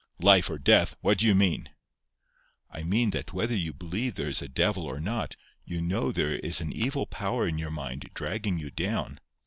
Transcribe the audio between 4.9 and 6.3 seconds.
not, you KNOW